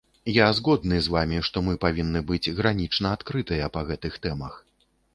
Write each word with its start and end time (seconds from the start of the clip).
Я 0.35 0.45
згодны 0.59 1.01
з 1.07 1.11
вамі, 1.15 1.43
што 1.51 1.63
мы 1.69 1.77
павінны 1.85 2.25
быць 2.33 2.51
гранічна 2.63 3.15
адкрытыя 3.21 3.73
па 3.79 3.89
гэтых 3.95 4.21
тэмах. 4.29 4.53